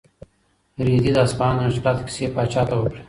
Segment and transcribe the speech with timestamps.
[0.87, 2.99] رېدي د اصفهان د مشکلاتو کیسې پاچا ته وکړې.